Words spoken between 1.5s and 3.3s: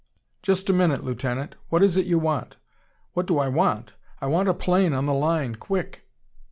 What is it you want?" "What